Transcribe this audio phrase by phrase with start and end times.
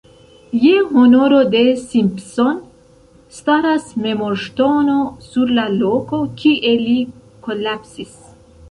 [0.61, 0.69] Je
[0.99, 2.57] honoro de Simpson,
[3.41, 4.97] staras memorŝtono
[5.29, 6.99] sur la loko, kie li
[7.49, 8.21] kolapsis.